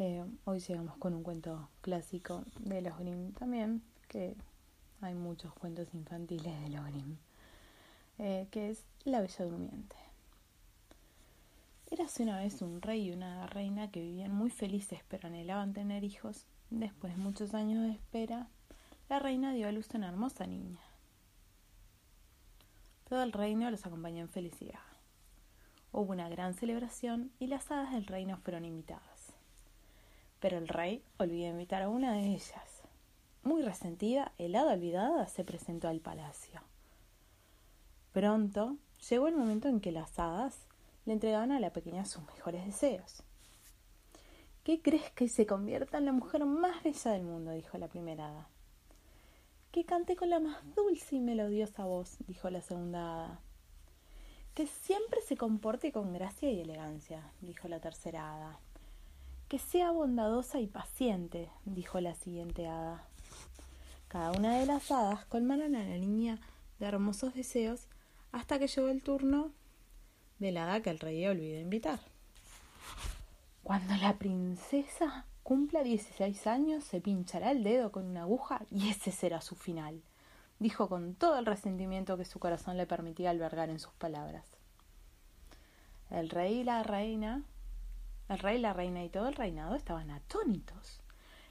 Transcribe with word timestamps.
Eh, 0.00 0.24
hoy 0.44 0.60
llegamos 0.60 0.96
con 0.98 1.12
un 1.12 1.24
cuento 1.24 1.70
clásico 1.80 2.44
de 2.60 2.82
los 2.82 2.96
Grimm 2.98 3.32
también, 3.32 3.82
que 4.06 4.36
hay 5.00 5.14
muchos 5.16 5.52
cuentos 5.54 5.92
infantiles 5.92 6.60
de 6.60 6.68
los 6.68 6.84
Grimm, 6.86 7.16
eh, 8.18 8.46
que 8.52 8.70
es 8.70 8.84
La 9.02 9.20
Bella 9.20 9.44
Durmiente. 9.44 9.96
Érase 11.90 12.22
una 12.22 12.38
vez 12.38 12.62
un 12.62 12.80
rey 12.80 13.08
y 13.08 13.10
una 13.10 13.48
reina 13.48 13.90
que 13.90 14.00
vivían 14.00 14.32
muy 14.32 14.50
felices 14.50 15.00
pero 15.08 15.26
anhelaban 15.26 15.72
tener 15.72 16.04
hijos. 16.04 16.46
Después 16.70 17.16
de 17.16 17.20
muchos 17.20 17.52
años 17.54 17.82
de 17.82 17.90
espera, 17.90 18.46
la 19.08 19.18
reina 19.18 19.52
dio 19.52 19.66
a 19.66 19.72
luz 19.72 19.92
a 19.92 19.98
una 19.98 20.10
hermosa 20.10 20.46
niña. 20.46 20.78
Todo 23.08 23.24
el 23.24 23.32
reino 23.32 23.68
los 23.68 23.84
acompañó 23.84 24.20
en 24.20 24.28
felicidad. 24.28 24.78
Hubo 25.90 26.12
una 26.12 26.28
gran 26.28 26.54
celebración 26.54 27.32
y 27.40 27.48
las 27.48 27.68
hadas 27.72 27.92
del 27.92 28.06
reino 28.06 28.36
fueron 28.36 28.64
invitadas 28.64 29.17
pero 30.40 30.58
el 30.58 30.68
rey 30.68 31.02
olvidó 31.18 31.48
invitar 31.48 31.82
a 31.82 31.88
una 31.88 32.12
de 32.12 32.26
ellas. 32.26 32.82
Muy 33.42 33.62
resentida, 33.62 34.32
el 34.38 34.54
hada 34.56 34.74
olvidada 34.74 35.26
se 35.26 35.44
presentó 35.44 35.88
al 35.88 36.00
palacio. 36.00 36.60
Pronto 38.12 38.76
llegó 39.08 39.28
el 39.28 39.36
momento 39.36 39.68
en 39.68 39.80
que 39.80 39.92
las 39.92 40.18
hadas 40.18 40.66
le 41.04 41.14
entregaban 41.14 41.52
a 41.52 41.60
la 41.60 41.72
pequeña 41.72 42.04
sus 42.04 42.26
mejores 42.26 42.66
deseos. 42.66 43.22
¿Qué 44.64 44.82
crees 44.82 45.10
que 45.12 45.28
se 45.28 45.46
convierta 45.46 45.96
en 45.96 46.04
la 46.04 46.12
mujer 46.12 46.44
más 46.44 46.82
bella 46.82 47.12
del 47.12 47.22
mundo? 47.22 47.52
dijo 47.52 47.78
la 47.78 47.88
primera 47.88 48.28
hada. 48.28 48.48
Que 49.72 49.84
cante 49.84 50.16
con 50.16 50.28
la 50.28 50.40
más 50.40 50.58
dulce 50.74 51.16
y 51.16 51.20
melodiosa 51.20 51.84
voz, 51.86 52.18
dijo 52.26 52.50
la 52.50 52.60
segunda 52.60 53.14
hada. 53.14 53.40
Que 54.52 54.66
siempre 54.66 55.22
se 55.22 55.36
comporte 55.36 55.92
con 55.92 56.12
gracia 56.12 56.50
y 56.50 56.60
elegancia, 56.60 57.32
dijo 57.40 57.68
la 57.68 57.80
tercera 57.80 58.34
hada. 58.34 58.60
Que 59.48 59.58
sea 59.58 59.90
bondadosa 59.92 60.60
y 60.60 60.66
paciente, 60.66 61.50
dijo 61.64 62.00
la 62.00 62.14
siguiente 62.14 62.66
hada. 62.66 63.04
Cada 64.08 64.32
una 64.32 64.58
de 64.58 64.66
las 64.66 64.90
hadas 64.90 65.24
colmaron 65.24 65.74
a 65.74 65.84
la 65.84 65.96
niña 65.96 66.38
de 66.78 66.86
hermosos 66.86 67.34
deseos 67.34 67.88
hasta 68.30 68.58
que 68.58 68.68
llegó 68.68 68.88
el 68.88 69.02
turno 69.02 69.52
de 70.38 70.52
la 70.52 70.64
hada 70.64 70.82
que 70.82 70.90
el 70.90 70.98
rey 70.98 71.26
olvidó 71.26 71.60
invitar. 71.60 71.98
Cuando 73.62 73.96
la 73.96 74.18
princesa 74.18 75.24
cumpla 75.42 75.82
16 75.82 76.46
años, 76.46 76.84
se 76.84 77.00
pinchará 77.00 77.50
el 77.50 77.64
dedo 77.64 77.90
con 77.90 78.04
una 78.04 78.22
aguja 78.22 78.60
y 78.70 78.90
ese 78.90 79.12
será 79.12 79.40
su 79.40 79.56
final, 79.56 80.02
dijo 80.58 80.90
con 80.90 81.14
todo 81.14 81.38
el 81.38 81.46
resentimiento 81.46 82.18
que 82.18 82.26
su 82.26 82.38
corazón 82.38 82.76
le 82.76 82.86
permitía 82.86 83.30
albergar 83.30 83.70
en 83.70 83.78
sus 83.78 83.92
palabras. 83.94 84.44
El 86.10 86.28
rey 86.28 86.60
y 86.60 86.64
la 86.64 86.82
reina 86.82 87.44
el 88.28 88.38
rey, 88.38 88.58
la 88.58 88.74
reina 88.74 89.02
y 89.04 89.08
todo 89.08 89.28
el 89.28 89.34
reinado 89.34 89.74
estaban 89.74 90.10
atónitos. 90.10 91.00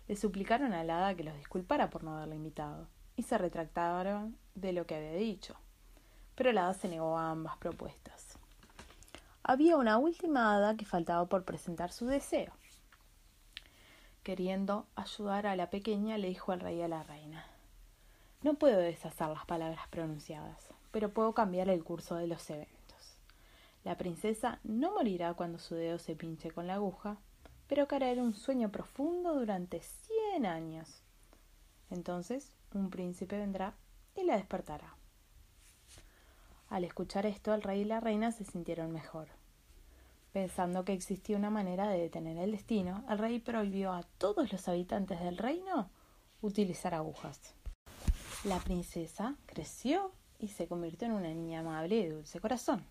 Le 0.07 0.15
suplicaron 0.15 0.73
a 0.73 0.83
la 0.83 0.99
hada 0.99 1.15
que 1.15 1.23
los 1.23 1.35
disculpara 1.35 1.89
por 1.89 2.03
no 2.03 2.15
haberle 2.15 2.35
invitado, 2.35 2.87
y 3.15 3.23
se 3.23 3.37
retractaron 3.37 4.37
de 4.55 4.73
lo 4.73 4.85
que 4.85 4.95
había 4.95 5.13
dicho. 5.13 5.55
Pero 6.35 6.51
la 6.51 6.65
hada 6.65 6.73
se 6.75 6.87
negó 6.87 7.17
a 7.17 7.31
ambas 7.31 7.57
propuestas. 7.57 8.37
Había 9.43 9.77
una 9.77 9.97
última 9.97 10.55
hada 10.55 10.75
que 10.75 10.85
faltaba 10.85 11.25
por 11.25 11.45
presentar 11.45 11.91
su 11.91 12.05
deseo. 12.05 12.53
Queriendo 14.21 14.85
ayudar 14.95 15.47
a 15.47 15.55
la 15.55 15.69
pequeña, 15.69 16.17
le 16.17 16.27
dijo 16.27 16.51
al 16.51 16.59
rey 16.59 16.77
y 16.77 16.81
a 16.81 16.89
la 16.89 17.01
reina 17.03 17.45
No 18.43 18.55
puedo 18.55 18.77
deshacer 18.77 19.29
las 19.29 19.45
palabras 19.45 19.87
pronunciadas, 19.89 20.69
pero 20.91 21.13
puedo 21.13 21.33
cambiar 21.33 21.69
el 21.69 21.83
curso 21.83 22.15
de 22.15 22.27
los 22.27 22.49
eventos. 22.49 22.76
La 23.83 23.97
princesa 23.97 24.59
no 24.63 24.93
morirá 24.93 25.33
cuando 25.33 25.59
su 25.59 25.75
dedo 25.75 25.99
se 25.99 26.15
pinche 26.15 26.51
con 26.51 26.67
la 26.67 26.75
aguja, 26.75 27.17
pero 27.67 27.87
caerá 27.87 28.11
en 28.11 28.21
un 28.21 28.33
sueño 28.33 28.71
profundo 28.71 29.33
durante 29.35 29.81
cien 29.81 30.45
años. 30.45 31.01
Entonces 31.89 32.51
un 32.73 32.89
príncipe 32.89 33.37
vendrá 33.37 33.75
y 34.15 34.23
la 34.23 34.35
despertará. 34.35 34.95
Al 36.69 36.83
escuchar 36.83 37.25
esto, 37.25 37.53
el 37.53 37.61
rey 37.61 37.81
y 37.81 37.85
la 37.85 37.99
reina 37.99 38.31
se 38.31 38.43
sintieron 38.43 38.91
mejor. 38.91 39.27
Pensando 40.33 40.83
que 40.83 40.93
existía 40.93 41.37
una 41.37 41.49
manera 41.49 41.87
de 41.87 41.99
detener 41.99 42.37
el 42.37 42.51
destino, 42.51 43.05
el 43.09 43.17
rey 43.17 43.39
prohibió 43.39 43.93
a 43.93 44.03
todos 44.17 44.51
los 44.51 44.67
habitantes 44.67 45.19
del 45.21 45.37
reino 45.37 45.89
utilizar 46.41 46.93
agujas. 46.93 47.53
La 48.43 48.59
princesa 48.59 49.35
creció 49.45 50.11
y 50.39 50.49
se 50.49 50.67
convirtió 50.67 51.07
en 51.07 51.13
una 51.13 51.33
niña 51.33 51.61
amable 51.61 51.95
y 51.95 52.03
de 52.03 52.13
dulce 52.13 52.39
corazón. 52.39 52.83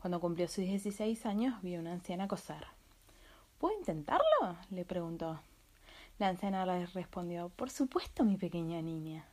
Cuando 0.00 0.18
cumplió 0.18 0.48
sus 0.48 0.64
16 0.64 1.26
años, 1.26 1.60
vio 1.60 1.78
una 1.78 1.92
anciana 1.92 2.26
coser. 2.26 2.66
¿Puedo 3.58 3.78
intentarlo? 3.78 4.56
le 4.70 4.86
preguntó. 4.86 5.40
La 6.18 6.28
anciana 6.28 6.64
le 6.64 6.86
respondió 6.86 7.50
Por 7.50 7.68
supuesto, 7.68 8.24
mi 8.24 8.38
pequeña 8.38 8.80
niña. 8.80 9.26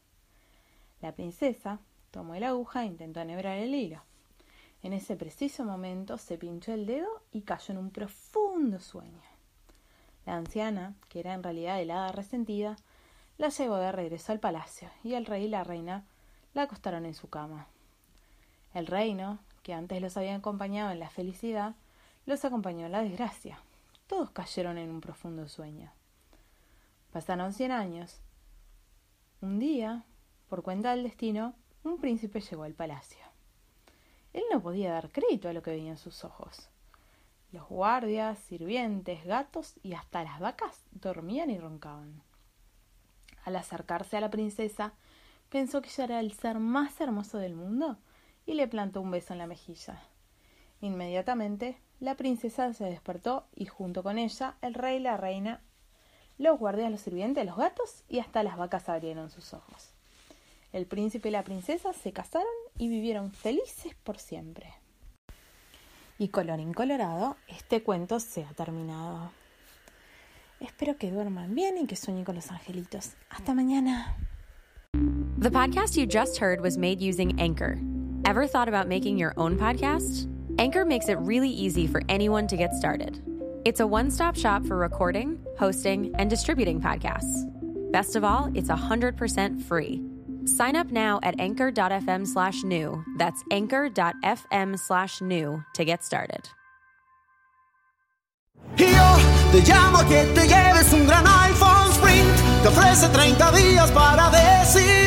La 1.01 1.13
princesa 1.13 1.79
tomó 2.11 2.35
la 2.35 2.49
aguja 2.49 2.83
e 2.83 2.87
intentó 2.87 3.21
enhebrar 3.21 3.57
el 3.57 3.73
hilo. 3.73 4.01
En 4.83 4.91
ese 4.91 5.15
preciso 5.15 5.63
momento 5.63 6.17
se 6.17 6.37
pinchó 6.37 6.73
el 6.73 6.85
dedo 6.85 7.21
y 7.31 7.41
cayó 7.41 7.71
en 7.71 7.77
un 7.77 7.91
profundo 7.91 8.79
sueño. 8.79 9.21
La 10.25 10.35
anciana, 10.35 10.95
que 11.07 11.21
era 11.21 11.33
en 11.33 11.43
realidad 11.43 11.81
helada 11.81 12.11
resentida, 12.11 12.75
la 13.37 13.47
llevó 13.49 13.77
de 13.77 13.93
regreso 13.93 14.33
al 14.33 14.41
palacio 14.41 14.89
y 15.01 15.13
el 15.13 15.25
rey 15.25 15.45
y 15.45 15.47
la 15.47 15.63
reina 15.63 16.03
la 16.53 16.63
acostaron 16.63 17.05
en 17.05 17.13
su 17.13 17.29
cama. 17.29 17.67
El 18.73 18.87
reino, 18.87 19.39
que 19.67 19.73
antes 19.73 20.01
los 20.01 20.15
había 20.15 20.33
acompañado 20.33 20.91
en 20.91 20.99
la 21.01 21.09
felicidad, 21.09 21.75
los 22.25 22.45
acompañó 22.45 22.85
en 22.85 22.93
la 22.93 23.01
desgracia. 23.01 23.59
Todos 24.07 24.31
cayeron 24.31 24.77
en 24.77 24.89
un 24.89 25.01
profundo 25.01 25.49
sueño. 25.49 25.91
Pasaron 27.11 27.51
cien 27.51 27.73
años. 27.73 28.21
Un 29.41 29.59
día, 29.59 30.05
por 30.47 30.63
cuenta 30.63 30.91
del 30.91 31.03
destino, 31.03 31.53
un 31.83 31.97
príncipe 31.99 32.39
llegó 32.39 32.63
al 32.63 32.75
palacio. 32.75 33.19
Él 34.31 34.43
no 34.53 34.61
podía 34.61 34.93
dar 34.93 35.11
crédito 35.11 35.49
a 35.49 35.53
lo 35.53 35.61
que 35.61 35.71
veía 35.71 35.91
en 35.91 35.97
sus 35.97 36.23
ojos. 36.23 36.69
Los 37.51 37.67
guardias, 37.67 38.39
sirvientes, 38.39 39.25
gatos 39.25 39.75
y 39.83 39.95
hasta 39.95 40.23
las 40.23 40.39
vacas 40.39 40.85
dormían 40.91 41.49
y 41.49 41.57
roncaban. 41.57 42.21
Al 43.43 43.57
acercarse 43.57 44.15
a 44.15 44.21
la 44.21 44.29
princesa, 44.29 44.93
pensó 45.49 45.81
que 45.81 45.89
ella 45.89 46.05
era 46.05 46.19
el 46.21 46.31
ser 46.31 46.57
más 46.57 47.01
hermoso 47.01 47.37
del 47.37 47.55
mundo 47.55 47.97
y 48.47 48.53
le 48.53 48.67
plantó 48.67 49.01
un 49.01 49.11
beso 49.11 49.33
en 49.33 49.39
la 49.39 49.45
mejilla. 49.45 50.01
Inmediatamente 50.81 51.77
la 51.99 52.15
princesa 52.15 52.73
se 52.73 52.85
despertó 52.85 53.45
y 53.53 53.65
junto 53.65 54.01
con 54.01 54.17
ella 54.17 54.55
el 54.61 54.73
rey, 54.73 54.99
la 54.99 55.17
reina, 55.17 55.61
los 56.37 56.57
guardias, 56.57 56.89
los 56.89 57.01
sirvientes, 57.01 57.45
los 57.45 57.57
gatos 57.57 58.03
y 58.07 58.19
hasta 58.19 58.41
las 58.41 58.57
vacas 58.57 58.89
abrieron 58.89 59.29
sus 59.29 59.53
ojos. 59.53 59.93
El 60.71 60.85
príncipe 60.85 61.29
y 61.29 61.31
la 61.31 61.43
princesa 61.43 61.93
se 61.93 62.13
casaron 62.13 62.47
y 62.77 62.87
vivieron 62.87 63.31
felices 63.31 63.95
por 64.03 64.17
siempre. 64.17 64.73
Y 66.19 66.29
colorín 66.29 66.73
colorado, 66.73 67.37
este 67.47 67.83
cuento 67.83 68.19
se 68.19 68.43
ha 68.43 68.53
terminado. 68.53 69.31
Espero 70.59 70.97
que 70.97 71.11
duerman 71.11 71.53
bien 71.53 71.77
y 71.77 71.85
que 71.85 71.95
sueñen 71.95 72.25
con 72.25 72.35
los 72.35 72.49
angelitos. 72.51 73.13
Hasta 73.29 73.53
mañana. 73.53 74.15
The 75.39 75.51
podcast 75.51 75.95
you 75.95 76.07
just 76.07 76.41
heard 76.41 76.61
was 76.61 76.77
made 76.77 76.99
using 76.99 77.39
Anchor. 77.39 77.77
Ever 78.27 78.45
thought 78.45 78.67
about 78.67 78.89
making 78.89 79.17
your 79.17 79.33
own 79.37 79.57
podcast? 79.57 80.27
Anchor 80.59 80.83
makes 80.83 81.07
it 81.07 81.17
really 81.19 81.49
easy 81.49 81.87
for 81.87 82.01
anyone 82.09 82.45
to 82.47 82.57
get 82.57 82.73
started. 82.73 83.21
It's 83.63 83.79
a 83.79 83.87
one 83.87 84.11
stop 84.11 84.35
shop 84.35 84.65
for 84.65 84.75
recording, 84.75 85.39
hosting, 85.57 86.13
and 86.17 86.29
distributing 86.29 86.81
podcasts. 86.81 87.45
Best 87.93 88.17
of 88.17 88.25
all, 88.25 88.51
it's 88.53 88.67
100% 88.67 89.63
free. 89.63 90.03
Sign 90.43 90.75
up 90.75 90.87
now 90.91 91.21
at 91.23 91.39
anchor.fm 91.39 92.27
slash 92.27 92.65
new. 92.65 93.01
That's 93.17 93.41
anchor.fm 93.49 94.77
slash 94.77 95.21
new 95.21 95.63
to 95.75 95.85
get 95.85 96.03
started. 96.03 96.49
Yo 98.75 98.87
te 99.53 99.61
llamo 99.61 100.03
que 100.03 100.25
te 100.35 100.45
lleves 100.49 100.91
un 100.91 101.05
gran 101.05 101.23
iPhone 101.23 101.93
Sprint. 101.93 102.27
Te 102.61 102.67
ofrece 102.67 103.07
30 103.07 103.51
días 103.53 103.89
para 103.91 104.29
decidir. 104.31 105.06